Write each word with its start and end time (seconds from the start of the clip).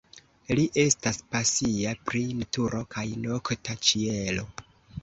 Li 0.59 0.63
estas 0.83 1.19
pasia 1.35 1.93
pri 2.09 2.23
naturo 2.41 2.83
kaj 2.97 3.05
nokta 3.31 3.79
ĉielo. 3.91 4.53